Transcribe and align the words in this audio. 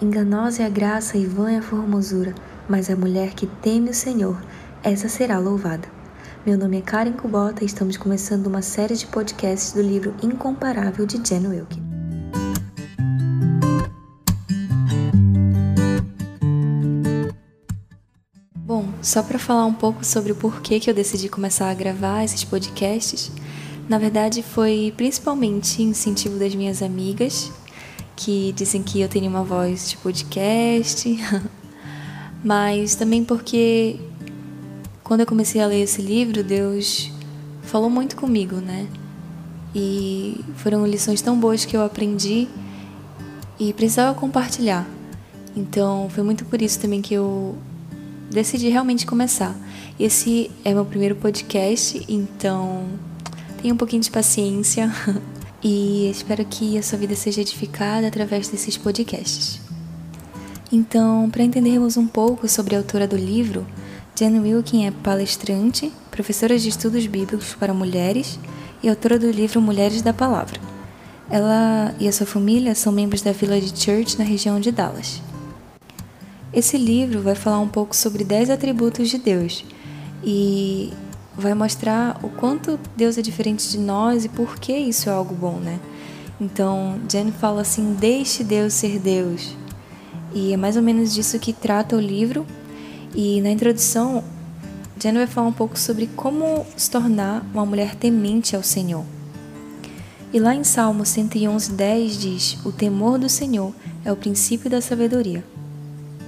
Enganosa 0.00 0.62
é 0.62 0.66
a 0.66 0.68
graça 0.68 1.18
e 1.18 1.26
vã 1.26 1.50
é 1.50 1.58
a 1.58 1.62
formosura, 1.62 2.32
mas 2.68 2.88
a 2.88 2.94
mulher 2.94 3.34
que 3.34 3.48
teme 3.48 3.90
o 3.90 3.94
Senhor, 3.94 4.40
essa 4.80 5.08
será 5.08 5.40
louvada. 5.40 5.88
Meu 6.46 6.56
nome 6.56 6.78
é 6.78 6.80
Karen 6.80 7.14
Kubota 7.14 7.64
e 7.64 7.66
estamos 7.66 7.96
começando 7.96 8.46
uma 8.46 8.62
série 8.62 8.94
de 8.94 9.08
podcasts 9.08 9.72
do 9.72 9.82
livro 9.82 10.14
Incomparável 10.22 11.04
de 11.04 11.16
Jen 11.16 11.48
Wilkin. 11.48 11.82
Bom, 18.54 18.88
só 19.02 19.20
para 19.20 19.40
falar 19.40 19.66
um 19.66 19.74
pouco 19.74 20.06
sobre 20.06 20.30
o 20.30 20.36
porquê 20.36 20.78
que 20.78 20.88
eu 20.88 20.94
decidi 20.94 21.28
começar 21.28 21.70
a 21.70 21.74
gravar 21.74 22.22
esses 22.22 22.44
podcasts, 22.44 23.32
na 23.88 23.98
verdade 23.98 24.44
foi 24.44 24.94
principalmente 24.96 25.82
incentivo 25.82 26.38
das 26.38 26.54
minhas 26.54 26.82
amigas 26.82 27.50
que 28.18 28.52
dizem 28.52 28.82
que 28.82 29.00
eu 29.00 29.08
tenho 29.08 29.30
uma 29.30 29.44
voz 29.44 29.90
de 29.90 29.96
podcast, 29.96 31.08
mas 32.42 32.96
também 32.96 33.24
porque 33.24 33.96
quando 35.04 35.20
eu 35.20 35.26
comecei 35.26 35.60
a 35.60 35.66
ler 35.66 35.82
esse 35.82 36.02
livro, 36.02 36.42
Deus 36.42 37.12
falou 37.62 37.88
muito 37.88 38.16
comigo, 38.16 38.56
né? 38.56 38.88
E 39.72 40.44
foram 40.56 40.84
lições 40.84 41.22
tão 41.22 41.38
boas 41.38 41.64
que 41.64 41.76
eu 41.76 41.84
aprendi 41.84 42.48
e 43.56 43.72
precisava 43.72 44.18
compartilhar. 44.18 44.84
Então, 45.56 46.08
foi 46.10 46.24
muito 46.24 46.44
por 46.44 46.60
isso 46.60 46.80
também 46.80 47.00
que 47.00 47.14
eu 47.14 47.56
decidi 48.30 48.68
realmente 48.68 49.06
começar. 49.06 49.54
Esse 49.98 50.50
é 50.64 50.74
meu 50.74 50.84
primeiro 50.84 51.14
podcast, 51.14 52.04
então 52.08 52.84
tenha 53.62 53.72
um 53.72 53.76
pouquinho 53.76 54.02
de 54.02 54.10
paciência. 54.10 54.92
e 55.62 56.10
espero 56.10 56.44
que 56.44 56.78
a 56.78 56.82
sua 56.82 56.98
vida 56.98 57.14
seja 57.14 57.40
edificada 57.40 58.06
através 58.06 58.48
desses 58.48 58.76
podcasts. 58.76 59.60
Então, 60.70 61.30
para 61.30 61.42
entendermos 61.42 61.96
um 61.96 62.06
pouco 62.06 62.46
sobre 62.48 62.74
a 62.74 62.78
autora 62.78 63.08
do 63.08 63.16
livro, 63.16 63.66
Jen 64.14 64.40
Wilkin 64.40 64.86
é 64.86 64.90
palestrante, 64.90 65.92
professora 66.10 66.58
de 66.58 66.68
estudos 66.68 67.06
bíblicos 67.06 67.54
para 67.54 67.72
mulheres 67.72 68.38
e 68.82 68.88
autora 68.88 69.18
do 69.18 69.30
livro 69.30 69.60
Mulheres 69.60 70.02
da 70.02 70.12
Palavra. 70.12 70.60
Ela 71.30 71.94
e 71.98 72.08
a 72.08 72.12
sua 72.12 72.26
família 72.26 72.74
são 72.74 72.92
membros 72.92 73.22
da 73.22 73.32
Village 73.32 73.72
Church 73.76 74.18
na 74.18 74.24
região 74.24 74.58
de 74.60 74.70
Dallas. 74.70 75.22
Esse 76.52 76.76
livro 76.78 77.20
vai 77.20 77.34
falar 77.34 77.60
um 77.60 77.68
pouco 77.68 77.94
sobre 77.94 78.24
10 78.24 78.50
atributos 78.50 79.08
de 79.08 79.18
Deus 79.18 79.64
e 80.24 80.92
vai 81.38 81.54
mostrar 81.54 82.18
o 82.22 82.28
quanto 82.28 82.78
Deus 82.96 83.16
é 83.16 83.22
diferente 83.22 83.70
de 83.70 83.78
nós 83.78 84.24
e 84.24 84.28
por 84.28 84.58
que 84.58 84.76
isso 84.76 85.08
é 85.08 85.12
algo 85.12 85.34
bom, 85.34 85.56
né? 85.58 85.78
Então, 86.40 86.98
Jen 87.08 87.30
fala 87.30 87.62
assim: 87.62 87.94
deixe 87.94 88.42
Deus 88.42 88.74
ser 88.74 88.98
Deus. 88.98 89.56
E 90.34 90.52
é 90.52 90.56
mais 90.56 90.76
ou 90.76 90.82
menos 90.82 91.14
disso 91.14 91.38
que 91.38 91.52
trata 91.52 91.96
o 91.96 92.00
livro. 92.00 92.44
E 93.14 93.40
na 93.40 93.50
introdução, 93.50 94.22
Jen 95.00 95.14
vai 95.14 95.26
falar 95.26 95.46
um 95.46 95.52
pouco 95.52 95.78
sobre 95.78 96.08
como 96.08 96.66
se 96.76 96.90
tornar 96.90 97.46
uma 97.54 97.64
mulher 97.64 97.94
temente 97.94 98.54
ao 98.54 98.62
Senhor. 98.62 99.04
E 100.32 100.38
lá 100.38 100.54
em 100.54 100.64
Salmo 100.64 101.04
111:10 101.04 102.18
diz: 102.18 102.58
"O 102.64 102.72
temor 102.72 103.18
do 103.18 103.28
Senhor 103.28 103.72
é 104.04 104.12
o 104.12 104.16
princípio 104.16 104.68
da 104.68 104.80
sabedoria". 104.80 105.44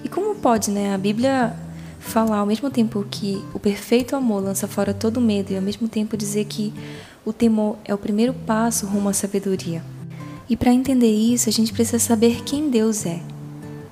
E 0.02 0.08
como 0.08 0.34
pode, 0.36 0.70
né, 0.70 0.94
a 0.94 0.98
Bíblia 0.98 1.54
falar 2.00 2.38
ao 2.38 2.46
mesmo 2.46 2.70
tempo 2.70 3.06
que 3.08 3.44
o 3.54 3.60
perfeito 3.60 4.16
amor 4.16 4.42
lança 4.42 4.66
fora 4.66 4.92
todo 4.92 5.20
medo 5.20 5.52
e 5.52 5.56
ao 5.56 5.62
mesmo 5.62 5.86
tempo 5.86 6.16
dizer 6.16 6.46
que 6.46 6.72
o 7.24 7.32
temor 7.32 7.76
é 7.84 7.94
o 7.94 7.98
primeiro 7.98 8.32
passo 8.32 8.86
rumo 8.86 9.10
à 9.10 9.12
sabedoria. 9.12 9.84
E 10.48 10.56
para 10.56 10.72
entender 10.72 11.12
isso, 11.12 11.48
a 11.48 11.52
gente 11.52 11.72
precisa 11.72 11.98
saber 12.00 12.42
quem 12.42 12.68
Deus 12.68 13.06
é. 13.06 13.20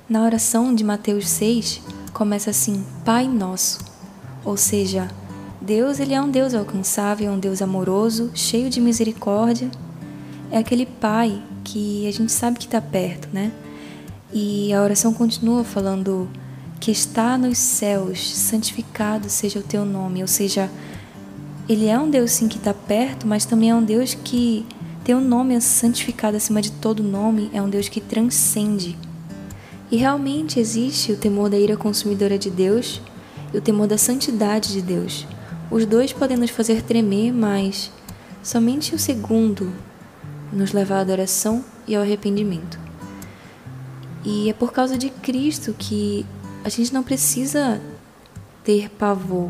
Na 0.09 0.23
oração 0.23 0.75
de 0.75 0.83
Mateus 0.83 1.29
6, 1.29 1.81
começa 2.11 2.49
assim: 2.49 2.83
Pai 3.05 3.27
Nosso. 3.27 3.79
Ou 4.43 4.57
seja, 4.57 5.07
Deus 5.61 5.99
ele 5.99 6.13
é 6.13 6.21
um 6.21 6.29
Deus 6.29 6.53
alcançável, 6.53 7.29
é 7.29 7.31
um 7.31 7.39
Deus 7.39 7.61
amoroso, 7.61 8.31
cheio 8.33 8.69
de 8.69 8.81
misericórdia. 8.81 9.69
É 10.51 10.57
aquele 10.57 10.85
Pai 10.85 11.41
que 11.63 12.07
a 12.07 12.11
gente 12.11 12.31
sabe 12.31 12.57
que 12.57 12.65
está 12.65 12.81
perto, 12.81 13.29
né? 13.31 13.51
E 14.33 14.73
a 14.73 14.81
oração 14.81 15.13
continua 15.13 15.63
falando: 15.63 16.27
que 16.79 16.91
está 16.91 17.37
nos 17.37 17.57
céus, 17.57 18.35
santificado 18.35 19.29
seja 19.29 19.59
o 19.59 19.63
teu 19.63 19.83
nome. 19.85 20.21
Ou 20.21 20.27
seja, 20.27 20.69
ele 21.67 21.87
é 21.87 21.99
um 21.99 22.09
Deus 22.09 22.31
sim 22.31 22.47
que 22.47 22.57
está 22.57 22.73
perto, 22.73 23.27
mas 23.27 23.45
também 23.45 23.69
é 23.69 23.75
um 23.75 23.83
Deus 23.83 24.13
que 24.13 24.65
tem 25.03 25.15
um 25.15 25.21
nome 25.21 25.59
santificado 25.59 26.37
acima 26.37 26.61
de 26.61 26.71
todo 26.71 27.03
nome, 27.03 27.49
é 27.53 27.61
um 27.61 27.69
Deus 27.69 27.89
que 27.89 27.99
transcende. 27.99 28.97
E 29.91 29.97
realmente 29.97 30.59
existe 30.59 31.11
o 31.11 31.17
temor 31.17 31.49
da 31.49 31.57
ira 31.57 31.75
consumidora 31.75 32.37
de 32.37 32.49
Deus 32.49 33.01
e 33.53 33.57
o 33.57 33.61
temor 33.61 33.87
da 33.87 33.97
santidade 33.97 34.71
de 34.71 34.81
Deus. 34.81 35.25
Os 35.71 35.85
dois 35.85 36.13
podem 36.13 36.37
nos 36.37 36.51
fazer 36.51 36.83
tremer, 36.83 37.33
mas 37.33 37.91
somente 38.43 38.93
o 38.93 38.99
segundo 38.99 39.73
nos 40.53 40.73
leva 40.73 40.95
à 40.95 40.99
adoração 40.99 41.63
e 41.87 41.95
ao 41.95 42.03
arrependimento. 42.03 42.79
E 44.23 44.49
é 44.49 44.53
por 44.53 44.71
causa 44.71 44.97
de 44.97 45.09
Cristo 45.09 45.75
que 45.77 46.25
a 46.63 46.69
gente 46.69 46.93
não 46.93 47.03
precisa 47.03 47.81
ter 48.63 48.89
pavor, 48.89 49.49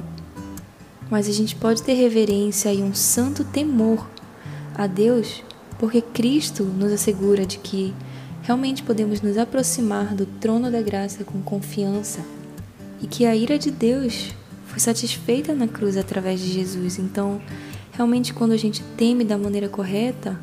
mas 1.10 1.28
a 1.28 1.32
gente 1.32 1.56
pode 1.56 1.82
ter 1.82 1.94
reverência 1.94 2.72
e 2.74 2.82
um 2.82 2.94
santo 2.94 3.44
temor 3.44 4.08
a 4.76 4.86
Deus, 4.88 5.44
porque 5.80 6.02
Cristo 6.02 6.64
nos 6.64 6.92
assegura 6.92 7.46
de 7.46 7.58
que 7.58 7.94
realmente 8.44 8.84
podemos 8.84 9.22
nos 9.22 9.38
aproximar 9.38 10.14
do 10.16 10.26
trono 10.26 10.72
da 10.72 10.82
graça 10.82 11.24
com 11.24 11.42
confiança 11.42 12.20
e 13.02 13.08
que 13.08 13.26
a 13.26 13.36
ira 13.36 13.58
de 13.58 13.72
Deus 13.72 14.34
foi 14.68 14.80
satisfeita 14.80 15.54
na 15.54 15.68
cruz 15.68 15.98
através 15.98 16.40
de 16.40 16.52
Jesus. 16.52 17.00
Então, 17.00 17.42
realmente, 17.92 18.34
quando 18.34 18.52
a 18.52 18.58
gente 18.58 18.84
teme 18.96 19.24
da 19.24 19.38
maneira 19.38 19.68
correta, 19.68 20.40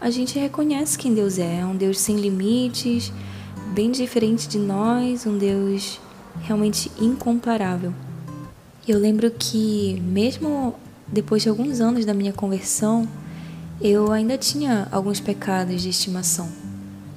a 0.00 0.10
gente 0.10 0.38
reconhece 0.38 0.98
quem 0.98 1.14
Deus 1.14 1.38
é: 1.38 1.60
é 1.60 1.64
um 1.64 1.76
Deus 1.76 1.98
sem 1.98 2.16
limites 2.16 3.12
bem 3.74 3.90
diferente 3.90 4.48
de 4.48 4.58
nós, 4.58 5.26
um 5.26 5.36
Deus 5.36 6.00
realmente 6.42 6.90
incomparável. 7.00 7.92
Eu 8.86 8.98
lembro 8.98 9.30
que, 9.30 10.00
mesmo 10.04 10.74
depois 11.06 11.42
de 11.42 11.48
alguns 11.48 11.80
anos 11.80 12.04
da 12.04 12.14
minha 12.14 12.32
conversão, 12.32 13.06
eu 13.80 14.10
ainda 14.10 14.36
tinha 14.38 14.88
alguns 14.90 15.20
pecados 15.20 15.82
de 15.82 15.90
estimação. 15.90 16.48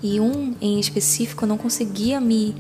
E 0.04 0.20
um 0.20 0.56
em 0.60 0.80
específico 0.80 1.44
eu 1.44 1.48
não 1.48 1.58
conseguia 1.58 2.20
me, 2.20 2.56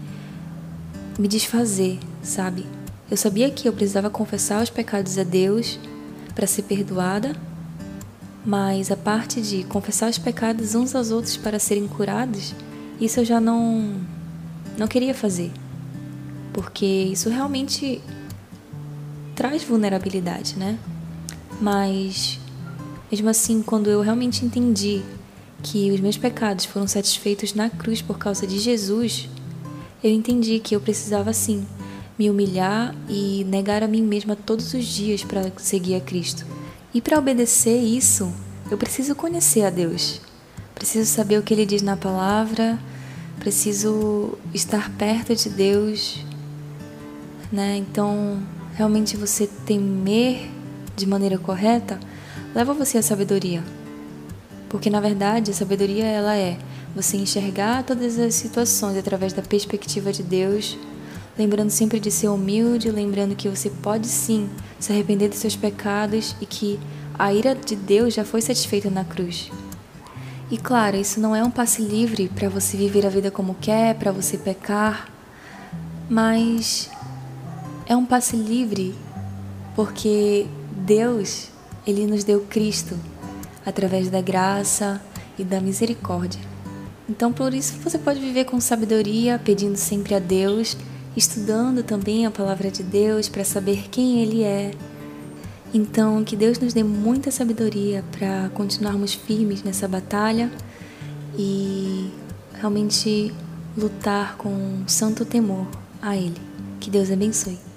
me 1.19 1.27
desfazer, 1.27 1.99
sabe? 2.23 2.65
Eu 3.09 3.17
sabia 3.17 3.49
que 3.49 3.67
eu 3.67 3.73
precisava 3.73 4.09
confessar 4.09 4.63
os 4.63 4.69
pecados 4.69 5.17
a 5.17 5.23
Deus 5.23 5.77
para 6.33 6.47
ser 6.47 6.63
perdoada, 6.63 7.35
mas 8.45 8.89
a 8.89 8.95
parte 8.95 9.41
de 9.41 9.63
confessar 9.65 10.09
os 10.09 10.17
pecados 10.17 10.75
uns 10.75 10.95
aos 10.95 11.11
outros 11.11 11.35
para 11.35 11.59
serem 11.59 11.87
curados 11.87 12.55
isso 13.01 13.19
eu 13.19 13.25
já 13.25 13.41
não 13.41 13.99
não 14.77 14.87
queria 14.87 15.13
fazer, 15.13 15.51
porque 16.53 16.85
isso 16.85 17.29
realmente 17.29 18.01
traz 19.35 19.63
vulnerabilidade, 19.63 20.55
né? 20.55 20.77
Mas 21.59 22.39
mesmo 23.11 23.27
assim, 23.27 23.61
quando 23.61 23.89
eu 23.89 24.01
realmente 24.01 24.45
entendi 24.45 25.01
que 25.61 25.91
os 25.91 25.99
meus 25.99 26.17
pecados 26.17 26.65
foram 26.65 26.87
satisfeitos 26.87 27.53
na 27.53 27.69
cruz 27.69 28.01
por 28.01 28.17
causa 28.17 28.47
de 28.47 28.57
Jesus, 28.57 29.27
eu 30.03 30.11
entendi 30.11 30.59
que 30.59 30.75
eu 30.75 30.79
precisava 30.79 31.33
sim 31.33 31.65
me 32.17 32.29
humilhar 32.29 32.95
e 33.09 33.43
negar 33.45 33.83
a 33.83 33.87
mim 33.87 34.03
mesma 34.03 34.35
todos 34.35 34.73
os 34.73 34.85
dias 34.85 35.23
para 35.23 35.51
seguir 35.57 35.95
a 35.95 35.99
Cristo. 35.99 36.45
E 36.93 37.01
para 37.01 37.17
obedecer 37.17 37.81
isso, 37.81 38.31
eu 38.69 38.77
preciso 38.77 39.15
conhecer 39.15 39.63
a 39.63 39.69
Deus. 39.69 40.21
Preciso 40.81 41.05
saber 41.11 41.37
o 41.37 41.43
que 41.43 41.53
ele 41.53 41.63
diz 41.63 41.83
na 41.83 41.95
palavra, 41.95 42.79
preciso 43.37 44.35
estar 44.51 44.89
perto 44.97 45.35
de 45.35 45.47
Deus, 45.47 46.25
né? 47.51 47.77
Então, 47.77 48.41
realmente 48.73 49.15
você 49.15 49.45
temer 49.63 50.49
de 50.95 51.05
maneira 51.05 51.37
correta 51.37 51.99
leva 52.55 52.73
você 52.73 52.97
à 52.97 53.03
sabedoria. 53.03 53.63
Porque 54.69 54.89
na 54.89 54.99
verdade, 54.99 55.51
a 55.51 55.53
sabedoria 55.53 56.03
ela 56.03 56.35
é 56.35 56.57
você 56.95 57.15
enxergar 57.15 57.83
todas 57.83 58.17
as 58.17 58.33
situações 58.33 58.97
através 58.97 59.33
da 59.33 59.43
perspectiva 59.43 60.11
de 60.11 60.23
Deus, 60.23 60.79
lembrando 61.37 61.69
sempre 61.69 61.99
de 61.99 62.09
ser 62.09 62.29
humilde, 62.29 62.89
lembrando 62.89 63.35
que 63.35 63.47
você 63.47 63.69
pode 63.69 64.07
sim 64.07 64.49
se 64.79 64.91
arrepender 64.91 65.29
dos 65.29 65.37
seus 65.37 65.55
pecados 65.55 66.35
e 66.41 66.45
que 66.47 66.79
a 67.19 67.31
ira 67.31 67.53
de 67.53 67.75
Deus 67.75 68.15
já 68.15 68.25
foi 68.25 68.41
satisfeita 68.41 68.89
na 68.89 69.05
cruz. 69.05 69.51
E 70.51 70.57
claro, 70.57 70.97
isso 70.97 71.17
não 71.19 71.33
é 71.33 71.41
um 71.41 71.49
passe 71.49 71.81
livre 71.81 72.27
para 72.27 72.49
você 72.49 72.75
viver 72.75 73.05
a 73.05 73.09
vida 73.09 73.31
como 73.31 73.55
quer, 73.55 73.95
para 73.95 74.11
você 74.11 74.37
pecar, 74.37 75.09
mas 76.09 76.89
é 77.85 77.95
um 77.95 78.05
passe 78.05 78.35
livre 78.35 78.93
porque 79.73 80.45
Deus, 80.75 81.47
ele 81.87 82.05
nos 82.05 82.25
deu 82.25 82.41
Cristo 82.41 82.99
através 83.65 84.09
da 84.09 84.21
graça 84.21 85.01
e 85.39 85.43
da 85.45 85.61
misericórdia. 85.61 86.41
Então, 87.09 87.31
por 87.31 87.53
isso, 87.53 87.73
você 87.83 87.97
pode 87.97 88.19
viver 88.19 88.45
com 88.45 88.59
sabedoria, 88.59 89.39
pedindo 89.43 89.77
sempre 89.77 90.15
a 90.15 90.19
Deus, 90.19 90.77
estudando 91.15 91.83
também 91.83 92.25
a 92.25 92.31
palavra 92.31 92.69
de 92.69 92.83
Deus 92.83 93.27
para 93.29 93.43
saber 93.43 93.89
quem 93.89 94.21
Ele 94.21 94.43
é. 94.43 94.71
Então, 95.73 96.23
que 96.23 96.35
Deus 96.35 96.59
nos 96.59 96.73
dê 96.73 96.83
muita 96.83 97.31
sabedoria 97.31 98.03
para 98.11 98.49
continuarmos 98.53 99.13
firmes 99.13 99.63
nessa 99.63 99.87
batalha 99.87 100.51
e 101.37 102.11
realmente 102.53 103.33
lutar 103.77 104.35
com 104.37 104.83
santo 104.85 105.23
temor 105.23 105.65
a 106.01 106.17
Ele. 106.17 106.35
Que 106.79 106.89
Deus 106.89 107.09
abençoe. 107.09 107.70